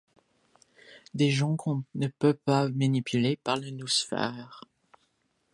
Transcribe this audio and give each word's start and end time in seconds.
De 1.13 1.29
gens 1.29 1.55
qu’on 1.55 1.83
ne 1.93 2.07
peut 2.07 2.33
pas 2.33 2.67
manipuler 2.69 3.35
par 3.35 3.57
la 3.57 3.69
noosphère. 3.69 4.63